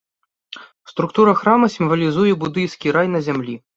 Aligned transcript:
Структура 0.93 1.35
храма 1.41 1.69
сімвалізуе 1.75 2.33
будыйскі 2.45 2.87
рай 2.97 3.07
на 3.19 3.27
зямлі. 3.29 3.55